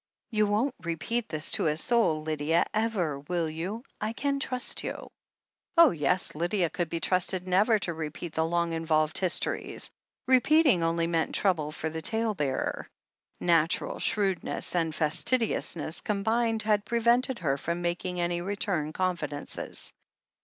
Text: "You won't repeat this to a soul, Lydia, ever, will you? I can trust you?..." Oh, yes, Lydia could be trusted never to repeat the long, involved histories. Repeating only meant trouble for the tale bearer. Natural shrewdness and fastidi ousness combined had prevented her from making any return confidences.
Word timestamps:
"You 0.31 0.47
won't 0.47 0.73
repeat 0.81 1.29
this 1.29 1.51
to 1.51 1.67
a 1.67 1.77
soul, 1.77 2.23
Lydia, 2.23 2.65
ever, 2.73 3.19
will 3.19 3.47
you? 3.47 3.83
I 4.01 4.13
can 4.13 4.39
trust 4.39 4.83
you?..." 4.83 5.11
Oh, 5.77 5.91
yes, 5.91 6.33
Lydia 6.33 6.71
could 6.71 6.89
be 6.89 6.99
trusted 6.99 7.47
never 7.47 7.77
to 7.77 7.93
repeat 7.93 8.33
the 8.33 8.43
long, 8.43 8.73
involved 8.73 9.19
histories. 9.19 9.91
Repeating 10.27 10.81
only 10.81 11.05
meant 11.05 11.35
trouble 11.35 11.71
for 11.71 11.91
the 11.91 12.01
tale 12.01 12.33
bearer. 12.33 12.89
Natural 13.39 13.99
shrewdness 13.99 14.75
and 14.75 14.91
fastidi 14.91 15.49
ousness 15.49 16.03
combined 16.03 16.63
had 16.63 16.83
prevented 16.83 17.37
her 17.37 17.55
from 17.55 17.83
making 17.83 18.19
any 18.19 18.41
return 18.41 18.93
confidences. 18.93 19.93